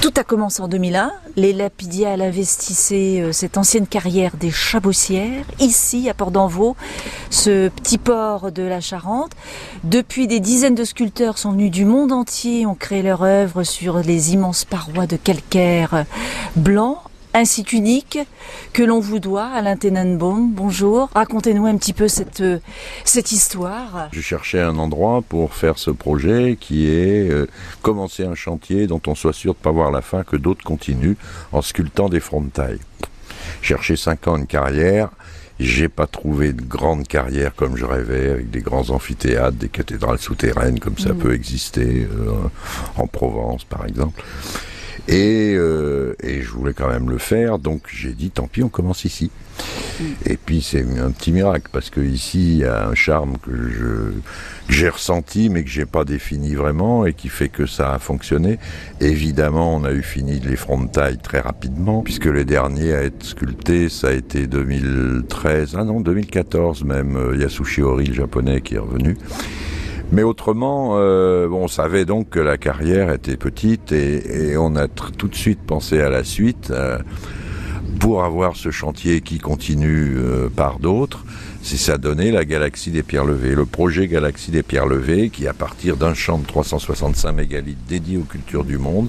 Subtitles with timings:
[0.00, 1.10] Tout a commencé en 2001.
[1.34, 6.76] Les Lapidiales investissaient euh, cette ancienne carrière des Chabossières, ici à Port d'Envaux,
[7.30, 9.32] ce petit port de la Charente.
[9.82, 13.98] Depuis, des dizaines de sculpteurs sont venus du monde entier, ont créé leur œuvre sur
[13.98, 16.04] les immenses parois de calcaire
[16.54, 17.02] blanc
[17.34, 18.18] un site unique
[18.72, 20.52] que l'on vous doit, Alain Tenenbaum.
[20.52, 21.10] Bonjour.
[21.14, 22.58] Racontez-nous un petit peu cette, euh,
[23.04, 24.08] cette histoire.
[24.12, 27.46] Je cherchais un endroit pour faire ce projet qui est euh,
[27.82, 30.64] commencer un chantier dont on soit sûr de ne pas voir la fin, que d'autres
[30.64, 31.16] continuent
[31.52, 32.80] en sculptant des frontailles.
[33.62, 35.10] Chercher cinq ans une carrière,
[35.60, 40.18] j'ai pas trouvé de grande carrière comme je rêvais, avec des grands amphithéâtres, des cathédrales
[40.18, 41.18] souterraines comme ça mmh.
[41.18, 42.32] peut exister euh,
[42.96, 44.22] en Provence par exemple.
[45.08, 48.68] Et, euh, et, je voulais quand même le faire, donc j'ai dit tant pis, on
[48.68, 49.30] commence ici.
[50.26, 53.50] Et puis c'est un petit miracle parce que ici il y a un charme que
[53.50, 54.12] je
[54.68, 58.58] j'ai ressenti mais que j'ai pas défini vraiment et qui fait que ça a fonctionné.
[59.00, 63.02] Évidemment, on a eu fini les fronts de taille très rapidement puisque les derniers à
[63.02, 67.16] être sculptés, ça a été 2013, ah non 2014 même.
[67.16, 69.16] Euh, Yasushi Ori, le japonais, qui est revenu.
[70.10, 75.28] Mais autrement, euh, on savait donc que la carrière était petite et, on a tout
[75.28, 76.98] de suite pensé à la suite euh,
[78.00, 81.24] pour avoir ce chantier qui continue euh, par d'autres.
[81.62, 83.54] C'est ça donné la galaxie des pierres levées.
[83.54, 88.16] Le projet Galaxie des pierres levées, qui à partir d'un champ de 365 mégalithes dédié
[88.16, 89.08] aux cultures du monde,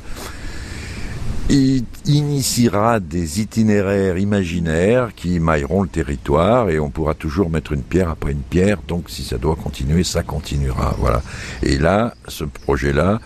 [1.50, 7.82] il initiera des itinéraires imaginaires qui mailleront le territoire et on pourra toujours mettre une
[7.82, 8.80] pierre après une pierre.
[8.88, 10.96] Donc si ça doit continuer, ça continuera.
[11.00, 11.24] Voilà.
[11.64, 13.20] Et là, ce projet-là,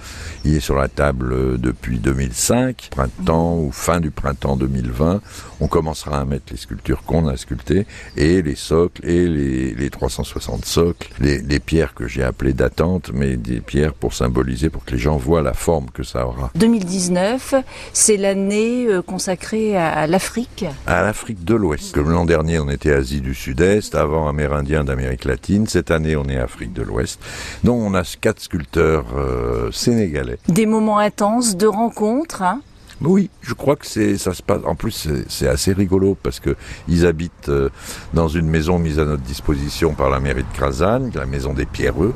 [0.46, 5.22] il est sur la table depuis 2005, printemps ou fin du printemps 2020.
[5.60, 9.90] On commencera à mettre les sculptures qu'on a sculptées et les socles et les, les
[9.90, 14.86] 360 socles, les, les pierres que j'ai appelées d'attente, mais des pierres pour symboliser, pour
[14.86, 16.52] que les gens voient la forme que ça aura.
[16.56, 17.56] 2019,
[17.94, 20.66] c'est l'année euh, consacrée à l'Afrique.
[20.88, 21.94] À l'Afrique de l'Ouest.
[21.94, 25.68] Comme l'an dernier, on était Asie du Sud-Est, avant Amérindien d'Amérique latine.
[25.68, 27.20] Cette année, on est Afrique de l'Ouest.
[27.64, 32.42] Donc, on a quatre sculpteurs euh, sénégalais des moments intenses de rencontres.
[32.42, 32.62] Hein?
[33.02, 34.62] Oui, je crois que c'est ça se passe.
[34.66, 36.56] En plus, c'est assez rigolo parce que
[36.88, 37.70] ils habitent euh,
[38.14, 41.66] dans une maison mise à notre disposition par la mairie de Krasan, la maison des
[41.66, 42.14] Pierreux,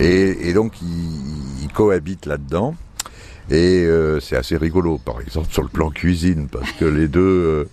[0.00, 2.74] et, donc ils, cohabitent là-dedans.
[3.50, 7.20] Et euh, c'est assez rigolo, par exemple sur le plan cuisine, parce que les deux.
[7.20, 7.64] Euh,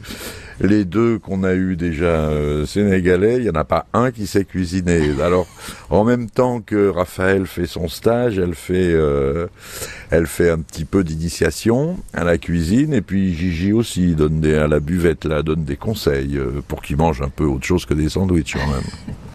[0.59, 4.27] les deux qu'on a eu déjà euh, sénégalais, il n'y en a pas un qui
[4.27, 5.11] sait cuisiner.
[5.21, 5.47] Alors,
[5.89, 9.47] en même temps que Raphaël fait son stage, elle fait, euh,
[10.09, 14.55] elle fait un petit peu d'initiation à la cuisine, et puis Gigi aussi donne des,
[14.55, 17.85] à la buvette là, donne des conseils euh, pour qu'il mange un peu autre chose
[17.85, 19.15] que des sandwichs quand même.